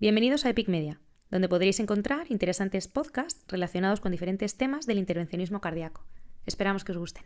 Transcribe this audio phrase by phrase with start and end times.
[0.00, 0.98] Bienvenidos a Epic Media,
[1.30, 6.06] donde podréis encontrar interesantes podcasts relacionados con diferentes temas del intervencionismo cardíaco.
[6.46, 7.22] Esperamos que os gusten.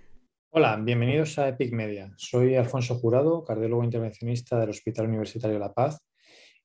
[0.51, 2.13] Hola, bienvenidos a Epic Media.
[2.17, 6.01] Soy Alfonso Jurado, cardiólogo intervencionista del Hospital Universitario La Paz.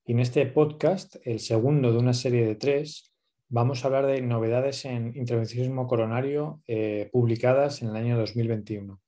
[0.04, 3.14] Y en este podcast, el segundo de una serie de tres,
[3.48, 9.00] vamos a hablar de novedades en intervencionismo coronario eh, publicadas en el año 2021.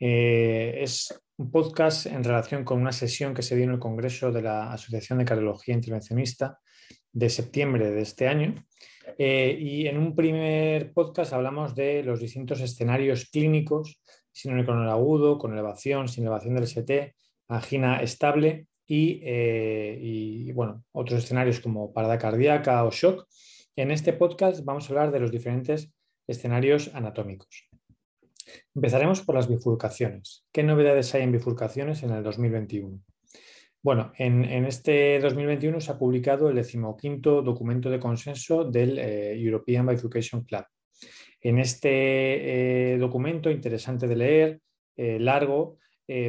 [0.00, 4.30] Eh, es un podcast en relación con una sesión que se dio en el Congreso
[4.30, 6.60] de la Asociación de Cardiología Intervencionista
[7.12, 8.54] de septiembre de este año.
[9.18, 14.00] Eh, y en un primer podcast hablamos de los distintos escenarios clínicos,
[14.32, 17.14] síndrome el agudo, con elevación, sin elevación del ST,
[17.48, 23.26] angina estable y, y, bueno, otros escenarios como parada cardíaca o shock.
[23.76, 25.92] En este podcast vamos a hablar de los diferentes
[26.26, 27.73] escenarios anatómicos.
[28.74, 30.44] Empezaremos por las bifurcaciones.
[30.52, 33.00] ¿Qué novedades hay en bifurcaciones en el 2021?
[33.84, 39.86] Bueno, en, este 2021 se ha publicado el decimoquinto documento de consenso del eh, European
[39.86, 40.64] Bifurcation Club.
[41.42, 44.60] En este eh, documento, interesante de leer,
[44.96, 45.76] eh, largo,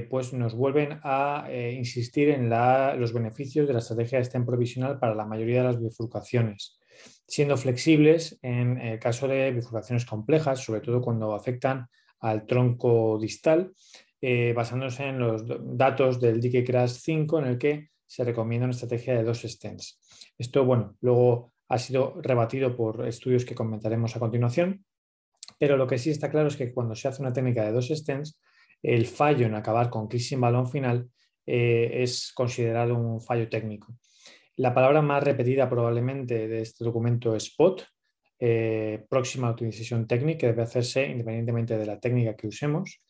[0.10, 5.16] pues nos vuelven a insistir en los beneficios de la estrategia de STEM provisional para
[5.16, 6.80] la mayoría de las bifurcaciones,
[7.28, 11.88] siendo flexibles en el caso de bifurcaciones complejas, sobre todo cuando afectan
[12.20, 13.74] al tronco distal,
[14.22, 15.44] eh, basándose en los
[15.78, 20.00] datos del Dique Crash 5, en el que se recomienda una estrategia de dos stents.
[20.38, 24.86] Esto, bueno, luego ha sido rebatido por estudios que comentaremos a continuación,
[25.60, 27.88] pero lo que sí está claro es que cuando se hace una técnica de dos
[27.88, 28.40] stents,
[28.82, 31.10] el fallo en acabar con clic sin balón final
[31.46, 33.96] eh, es considerado un fallo técnico.
[34.58, 37.84] La palabra más repetida probablemente de este documento es spot,
[38.48, 43.02] eh, próxima utilización técnica que debe hacerse independientemente de la técnica que usemos.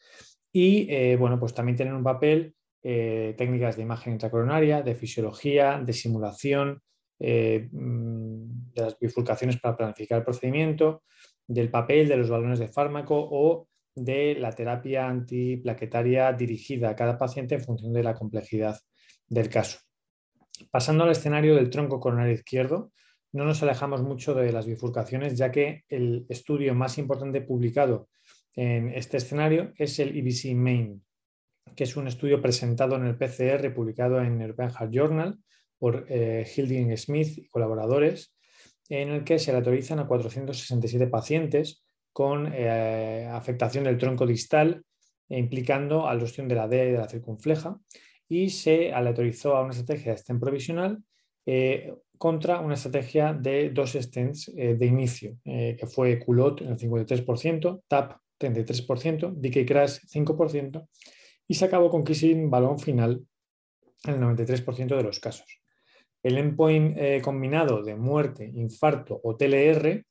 [0.49, 5.81] Y eh, bueno, pues también tienen un papel eh, técnicas de imagen intracoronaria, de fisiología,
[5.85, 6.81] de simulación,
[7.19, 11.03] mm, de las bifurcaciones para planificar el procedimiento,
[11.45, 17.17] del papel de los balones de fármaco o de la terapia antiplaquetaria dirigida a cada
[17.17, 18.79] paciente en función de la complejidad
[19.27, 19.79] del caso.
[20.71, 22.93] Pasando al escenario del tronco coronario izquierdo,
[23.35, 28.07] no nos alejamos mucho de las bifurcaciones, ya que el estudio más importante publicado
[28.55, 31.03] en este escenario es el EBC Main,
[31.75, 35.37] que es un estudio presentado en el PCR, publicado en European Heart Journal
[35.77, 38.33] por eh, Hilding Smith y colaboradores,
[38.87, 44.81] en el que se le autorizan a 467 pacientes con eh, afectación del tronco distal,
[45.27, 47.77] implicando alusión de la D y de la circunfleja,
[48.29, 51.03] y se aleatorizó a una estrategia de stent provisional
[51.45, 56.69] eh, contra una estrategia de dos stents eh, de inicio, eh, que fue culot en
[56.69, 60.87] el 53%, TAP 33%, DK Crash 5%
[61.47, 63.25] y se acabó con kissing balón final
[64.03, 65.61] en el 93% de los casos.
[66.21, 70.03] El endpoint combinado de muerte, infarto o TLR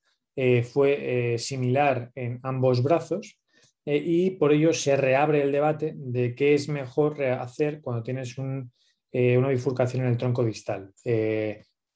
[0.62, 3.40] fue similar en ambos brazos
[3.84, 8.70] y por ello se reabre el debate de qué es mejor hacer cuando tienes un
[9.16, 10.92] eh, una bifurcación en el tronco distal.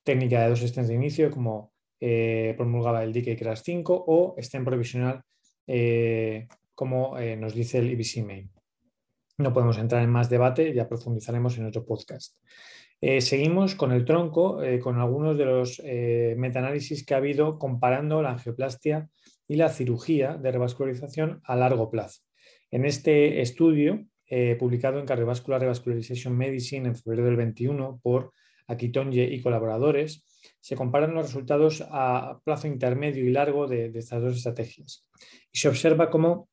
[0.08, 4.34] Eh, técnica de dos stents de inicio, como eh, promulgaba el DK CRAS 5, o
[4.40, 5.22] stent provisional,
[6.74, 8.50] como nos dice el IBC Main.
[9.36, 12.36] No podemos entrar en más debate, ya profundizaremos en otro podcast.
[13.20, 15.82] seguimos con el tronco, con algunos de los
[16.36, 19.10] metaanálisis que ha habido comparando la angioplastia
[19.46, 22.22] y la cirugía de revascularización a largo plazo.
[22.70, 28.32] En este estudio eh, publicado en Cardiovascular Revascularization Medicine en febrero del 21 por
[28.68, 30.24] Akitonye y colaboradores,
[30.60, 35.06] se comparan los resultados a plazo intermedio y largo de, estas dos estrategias.
[35.50, 36.48] Y se observa cómo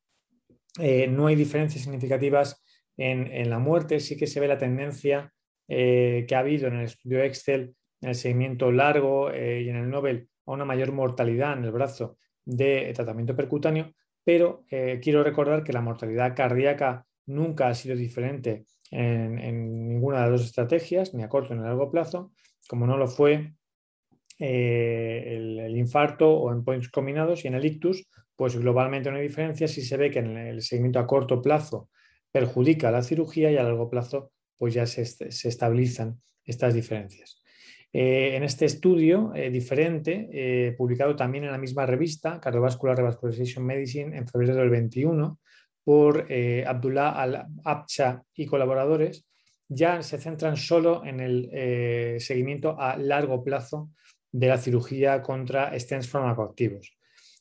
[0.80, 2.62] eh, no hay diferencias significativas
[2.96, 5.32] en, la muerte, sí que se ve la tendencia
[5.68, 9.90] eh, que ha habido en el estudio Excel, en el seguimiento largo y en el
[9.90, 12.16] Nobel a una mayor mortalidad en el brazo
[12.46, 13.92] de tratamiento percutáneo,
[14.24, 14.64] pero
[15.02, 20.48] quiero recordar que la mortalidad cardíaca nunca ha sido diferente en, ninguna de las dos
[20.48, 22.32] estrategias, ni a corto ni a largo plazo,
[22.68, 23.52] como no lo fue
[24.38, 29.22] eh, el, infarto o en points combinados y en el ictus, pues globalmente no hay
[29.22, 31.88] diferencia si se ve que en el seguimiento a corto plazo
[32.30, 37.42] perjudica la cirugía y a largo plazo pues ya se, estabilizan estas diferencias.
[37.92, 44.16] Eh, en este estudio eh, diferente, publicado también en la misma revista, Cardiovascular Revascularization Medicine,
[44.16, 45.38] en febrero del 21,
[45.86, 49.24] por eh, Abdullah Al-Abcha y colaboradores,
[49.68, 53.90] ya se centran solo en el eh, seguimiento a largo plazo
[54.32, 56.92] de la cirugía contra stents farmacoactivos.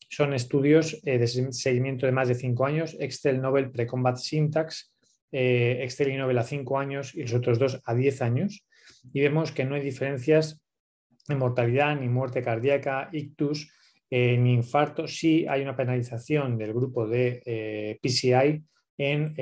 [0.09, 4.93] Son estudios eh, de seguimiento de más de cinco años, Excel Nobel Precombat Syntax,
[5.31, 8.63] Excel y Nobel a cinco años y los otros dos a diez años.
[9.11, 10.61] Y vemos que no hay diferencias
[11.33, 13.71] mortalidad, ni muerte cardíaca, ictus,
[14.09, 15.07] ni infarto.
[15.07, 18.63] Sí hay una penalización del grupo de PCI
[18.97, 19.33] en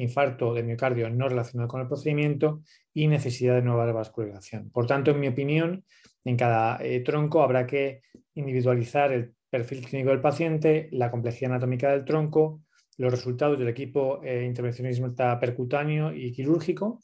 [0.00, 2.62] infarto de miocardio no relacionado con el procedimiento
[2.94, 4.70] y necesidad de nueva vascularización.
[4.70, 5.84] Por tanto, en mi opinión,
[6.24, 8.02] en cada tronco habrá que
[8.34, 12.62] individualizar el perfil clínico del paciente, la complejidad anatómica del tronco,
[12.98, 17.00] los resultados del equipo eh, intervencionista percutáneo y quirúrgico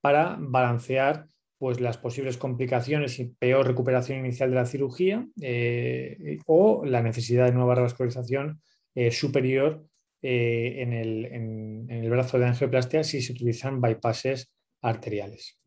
[0.00, 1.26] para balancear
[1.62, 7.46] pues, las posibles complicaciones y peor recuperación inicial de la cirugía eh, o la necesidad
[7.46, 8.60] de nueva revascularización
[8.96, 9.86] eh, superior
[10.24, 15.58] en el, en, el, brazo de angioplastia si se utilizan bypasses arteriales.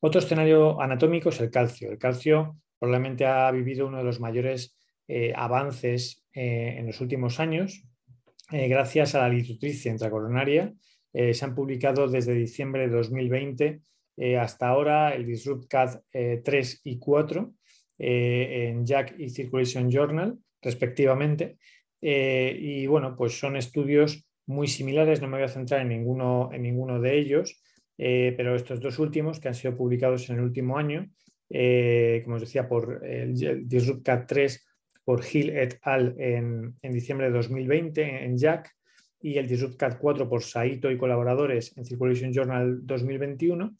[0.00, 1.90] Otro escenario anatómico es el calcio.
[1.90, 4.76] El calcio probablemente ha vivido uno de los mayores
[5.34, 7.82] avances en los últimos años
[8.52, 10.72] eh, gracias a la litotricia intracoronaria.
[11.12, 13.80] Eh, se han publicado desde diciembre de 2020
[14.16, 16.00] eh, hasta ahora el Disrupt CAD
[16.44, 17.52] 3 y 4
[17.98, 21.56] en Jack y Circulation Journal, respectivamente.
[22.00, 26.62] y bueno, pues son estudios muy similares, no me voy a centrar en ninguno, en
[26.62, 27.62] ninguno de ellos,
[27.96, 31.08] pero estos dos últimos que han sido publicados en el último año,
[32.22, 33.34] como os decía, por el
[33.66, 34.66] Disrupt CAD 3
[35.06, 36.14] por Hill et al.
[36.18, 38.75] en, diciembre de 2020 en Jack
[39.20, 43.74] y el Disrupt CAT 4 por Saito y colaboradores en Circulation Journal 2021,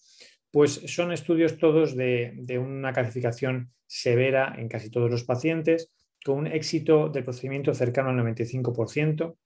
[0.51, 5.93] pues son estudios todos de, una calcificación severa en casi todos los pacientes,
[6.25, 9.37] con un éxito del procedimiento cercano al 95%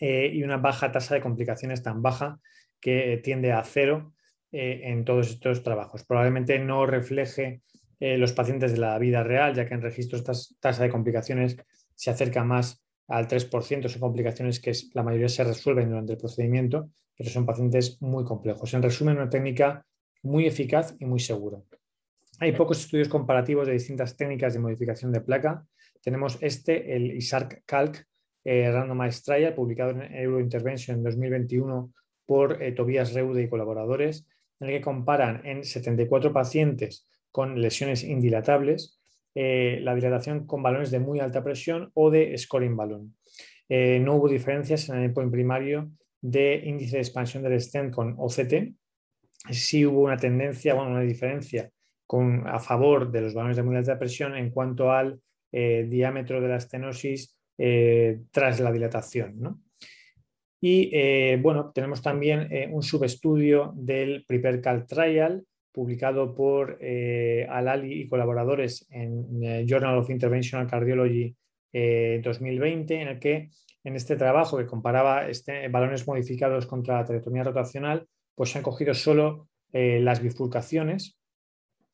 [0.00, 2.40] eh, y una baja tasa de complicaciones tan baja
[2.80, 4.14] que tiende a cero
[4.50, 6.04] eh, en todos estos trabajos.
[6.04, 7.62] Probablemente no refleje
[8.00, 11.58] eh, los pacientes de la vida real, ya que en registros esta tasa de complicaciones
[11.94, 16.90] se acerca más al 3%, son complicaciones que la mayoría se resuelven durante el procedimiento,
[17.16, 18.72] pero son pacientes muy complejos.
[18.72, 19.84] En resumen, una técnica
[20.22, 21.58] muy eficaz y muy segura.
[22.38, 25.66] Hay pocos estudios comparativos de distintas técnicas de modificación de placa.
[26.00, 28.06] Tenemos este, el ISARC Calc
[28.44, 31.92] eh, Randomized Trial, publicado en Eurointervention en 2021
[32.24, 34.26] por eh, Tobias Reude y colaboradores,
[34.60, 38.99] en el que comparan en 74 pacientes con lesiones indilatables,
[39.34, 43.14] eh, la dilatación con balones de muy alta presión o de scoring balón.
[43.68, 48.16] Eh, no hubo diferencias en el endpoint primario de índice de expansión del stent con
[48.18, 48.74] OCT.
[49.50, 51.70] Sí hubo una tendencia, bueno, una diferencia
[52.46, 55.20] a favor de los balones de muy alta presión en cuanto al
[55.52, 57.36] eh, diámetro de la estenosis
[58.30, 59.62] tras la dilatación.
[60.62, 68.86] Y bueno, tenemos también un subestudio del Prepercal Trial publicado por eh, Alali y colaboradores
[68.90, 71.36] en eh, Journal of Interventional Cardiology
[71.72, 73.50] 2020, eh, en el que
[73.84, 78.64] en este trabajo que comparaba este, balones modificados contra la teretomía rotacional, pues se han
[78.64, 81.16] cogido solo las bifurcaciones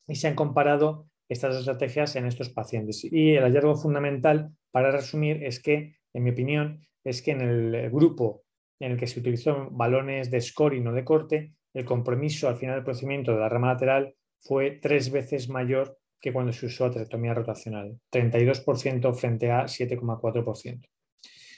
[0.07, 3.03] y se han comparado estas estrategias en estos pacientes.
[3.03, 7.91] Y el hallazgo fundamental, para resumir, es que, en mi opinión, es que en el
[7.91, 8.43] grupo
[8.79, 12.75] en el que se utilizó balones de scoring o de corte, el compromiso al final
[12.75, 17.35] del procedimiento de la rama lateral fue tres veces mayor que cuando se usó atractomía
[17.35, 20.89] rotacional, 32% frente a 7,4%.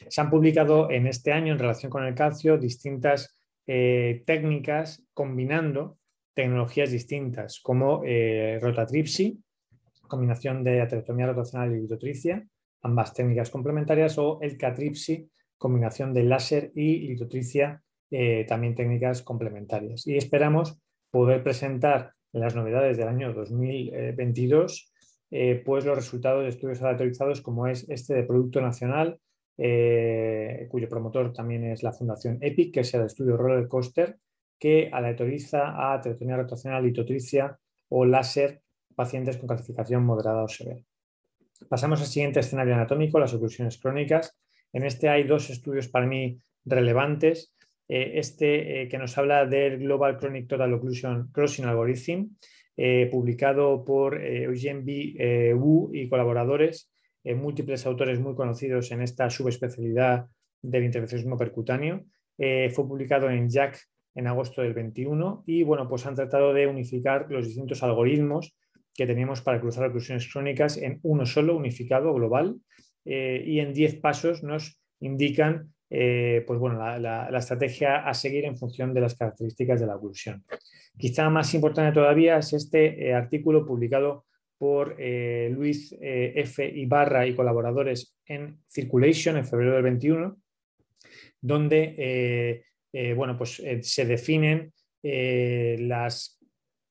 [0.10, 6.00] Se han publicado en este año en relación con el calcio distintas eh, técnicas combinando
[6.33, 9.42] tecnologías distintas como eh, rotatripsy,
[10.01, 12.45] combinación de atractomía rotacional y litotricia,
[12.81, 20.07] ambas técnicas complementarias, o el catripsy, combinación de láser y litotricia eh, también técnicas complementarias.
[20.07, 20.80] Y esperamos
[21.11, 24.94] poder presentar en las novedades del año 2022
[25.31, 29.19] eh, pues los resultados de estudios aleatorizados como es este de Producto Nacional,
[29.57, 34.18] eh, cuyo promotor también es la Fundación EPIC, que es el estudio Roller Coaster,
[34.57, 38.61] que aleatoriza a teotonía rotacional, litotricia o láser
[38.95, 40.81] pacientes con calcificación moderada o severa.
[41.69, 44.37] Pasamos al siguiente escenario anatómico, las oclusiones crónicas.
[44.73, 47.54] En este hay dos estudios para mí relevantes.
[47.92, 52.28] Eh, este eh, que nos habla del Global Chronic Total Occlusion Crossing Algorithm,
[52.78, 55.54] eh, publicado por Eugene B.
[55.56, 56.92] Wu y colaboradores,
[57.26, 60.28] múltiples autores muy conocidos en esta subespecialidad
[60.62, 62.06] del intervencionismo percutáneo.
[62.38, 63.78] fue publicado en JAC
[64.16, 68.56] en agosto del 21 y bueno, pues han tratado de unificar los distintos algoritmos
[68.96, 72.56] que teníamos para cruzar oclusiones crónicas en uno solo, unificado, global,
[73.04, 78.94] y en 10 pasos nos indican eh, pues bueno, la, estrategia a seguir en función
[78.94, 80.44] de las características de la oclusión.
[80.98, 84.26] Quizá más importante todavía es este eh, artículo publicado
[84.58, 86.68] por eh, Luis F.
[86.68, 90.38] Ibarra y colaboradores en Circulation en febrero del 21,
[91.42, 92.64] donde
[93.16, 96.40] bueno, pues, se definen las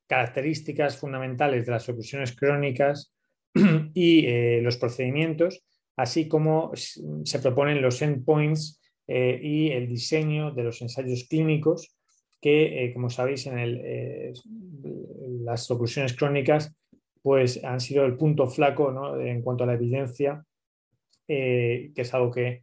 [0.07, 3.14] características fundamentales de las oclusiones crónicas
[3.95, 5.62] y los procedimientos,
[5.95, 8.78] así como se proponen los endpoints
[9.09, 11.97] eh, y el diseño de los ensayos clínicos
[12.41, 14.35] que, eh, como sabéis, en
[15.45, 16.73] las oclusiones crónicas
[17.23, 20.45] pues, han sido el punto flaco en cuanto a la evidencia,
[21.27, 22.62] que es algo que,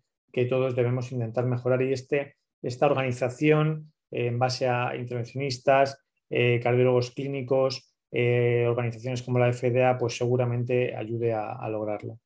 [0.50, 1.82] todos debemos intentar mejorar.
[1.82, 5.98] Y este, esta organización, en base a intervencionistas,
[6.30, 12.20] cardiólogos clínicos, organizaciones como la FDA, pues seguramente ayude a lograrlo.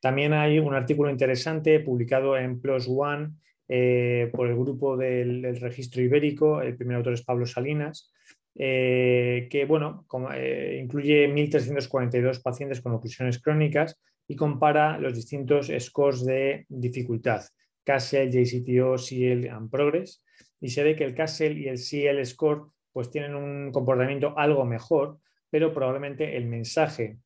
[0.00, 3.30] También hay un artículo interesante publicado en PLOS ONE
[3.70, 8.10] eh, por el grupo del, registro ibérico, el primer autor es Pablo Salinas,
[8.54, 16.24] eh, que bueno, eh, incluye 1.342 pacientes con oclusiones crónicas y compara los distintos scores
[16.24, 17.42] de dificultad,
[17.84, 20.24] CASEL, JCTO, CL and Progress,
[20.60, 24.64] y se ve que el CASEL y el CL score pues tienen un comportamiento algo
[24.64, 25.18] mejor,
[25.50, 27.18] pero probablemente el mensaje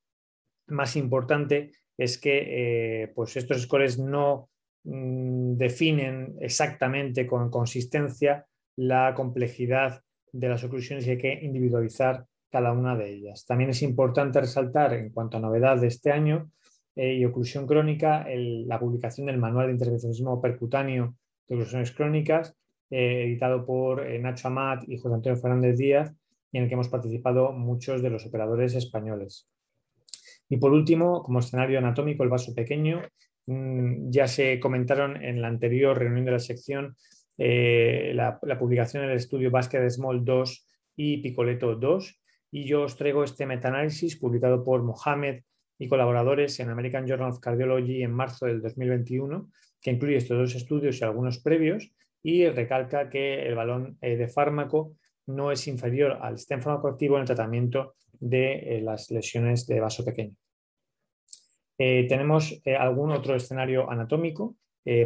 [0.66, 4.50] más importante es que pues estos scores no
[4.84, 8.46] definen exactamente con consistencia
[8.76, 13.44] la complejidad de las oclusiones y hay que individualizar cada una de ellas.
[13.46, 16.50] También es importante resaltar en cuanto a novedad de este año
[16.96, 21.14] eh, y oclusión crónica, la publicación del Manual de Intervencionismo Percutáneo
[21.48, 22.56] de Oclusiones Crónicas,
[22.90, 26.12] eh, editado por Nacho Amat y José Antonio Fernández Díaz,
[26.50, 29.48] y en el que hemos participado muchos de los operadores españoles.
[30.48, 33.00] Y por último, como escenario anatómico, el vaso pequeño.
[33.46, 36.96] Mm, ya se comentaron en la anterior reunión de la sección
[37.38, 42.20] eh, la, publicación del estudio Basket Small 2 y Picoleto 2.
[42.52, 45.42] Y yo os traigo este metaanálisis publicado por Mohamed
[45.78, 50.54] y colaboradores en American Journal of Cardiology en marzo del 2021, que incluye estos dos
[50.54, 51.90] estudios y algunos previos,
[52.22, 54.94] y recalca que el balón eh, de fármaco
[55.26, 60.04] no es inferior al stem farmacoactivo en el tratamiento de eh, las lesiones de vaso
[60.04, 60.36] pequeño.
[61.78, 64.56] Eh, tenemos eh, algún otro escenario anatómico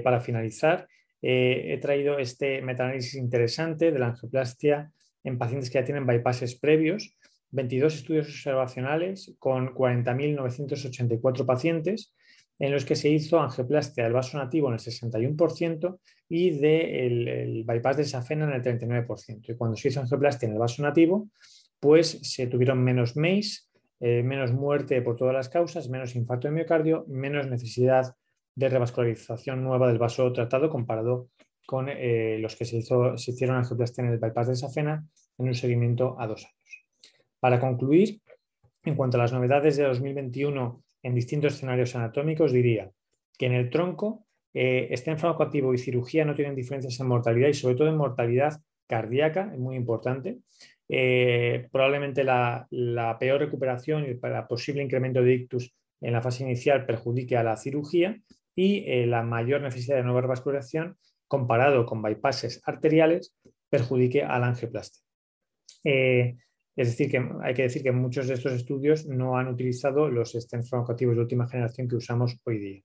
[0.03, 0.89] para finalizar.
[1.21, 4.91] he traído este metaanálisis interesante de la angioplastia
[5.23, 7.15] en pacientes que ya tienen bypasses previos,
[7.51, 12.15] 22 estudios observacionales con 40.984 pacientes
[12.59, 17.63] en los que se hizo angioplastia del vaso nativo en el 61% y del de
[17.67, 19.53] bypass de safena en el 39%.
[19.53, 21.29] Y cuando se hizo angioplastia en el vaso nativo,
[21.79, 23.66] pues se tuvieron menos MACE,
[24.01, 28.15] eh, menos muerte por todas las causas, menos infarto de miocardio, menos necesidad
[28.55, 31.29] de revascularización nueva del vaso tratado comparado
[31.67, 35.07] con eh, los que se, hizo, se hicieron angioplastia en el bypass de safena
[35.39, 36.87] en un seguimiento a dos años.
[37.41, 38.21] Para concluir,
[38.85, 42.91] en cuanto a las novedades de 2021 en distintos escenarios anatómicos, diría
[43.37, 47.55] que en el tronco, eh, este farmacoactivo y cirugía no tienen diferencias en mortalidad y
[47.55, 50.39] sobre todo en mortalidad cardíaca, es muy importante.
[50.89, 52.67] Eh, probablemente la,
[53.19, 57.57] peor recuperación y el posible incremento de ictus en la fase inicial perjudique a la
[57.57, 58.21] cirugía
[58.55, 63.35] y eh, la mayor necesidad de nueva revascularización comparado con bypasses arteriales
[63.69, 64.57] perjudique a la.
[65.85, 66.37] Eh,
[66.77, 70.33] es decir, que hay que decir que muchos de estos estudios no han utilizado los
[70.33, 72.83] stents farmacoactivos de última generación que usamos hoy día.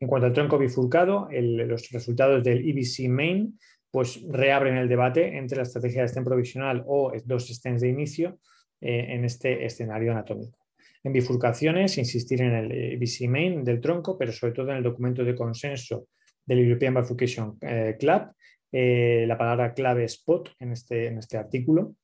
[0.00, 3.58] En cuanto al tronco bifurcado, los resultados del EBC Main
[3.96, 8.40] pues reabren el debate entre la estrategia de stent provisional o dos stents de inicio
[8.78, 10.66] eh, en este escenario anatómico.
[11.02, 15.24] En bifurcaciones, insistir en el BC main del tronco, pero sobre todo en el documento
[15.24, 16.08] de consenso
[16.44, 18.32] del European Bifurcation eh, Club,
[18.70, 21.94] eh, la palabra clave spot en este, en este artículo.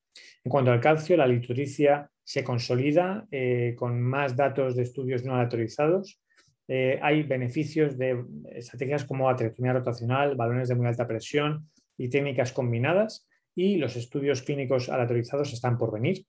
[0.43, 3.27] En cuanto al calcio, la litoricia se consolida
[3.75, 6.19] con más datos de estudios no aleatorizados.
[6.67, 13.27] hay beneficios de estrategias como atretomía rotacional, balones de muy alta presión, y técnicas combinadas
[13.55, 16.25] y los estudios clínicos aleatorizados están por venir.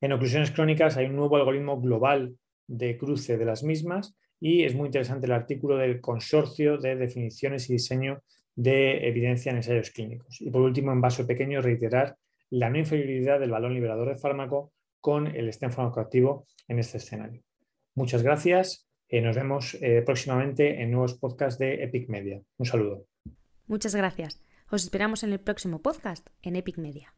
[0.00, 4.74] En oclusiones crónicas hay un nuevo algoritmo global de cruce de las mismas y es
[4.74, 8.22] muy interesante el artículo del consorcio de definiciones y diseño
[8.54, 10.40] de evidencia en ensayos clínicos.
[10.40, 12.16] Y por último, en vaso pequeño, reiterar
[12.50, 17.42] la no inferioridad del balón liberador de fármaco con el stem farmacoactivo en este escenario.
[17.94, 18.86] Muchas gracias.
[19.08, 22.40] eh, nos vemos eh, próximamente en nuevos podcasts de Epic Media.
[22.58, 23.06] Un saludo.
[23.66, 24.40] Muchas gracias.
[24.70, 27.14] Os esperamos en el próximo podcast en Epic Media.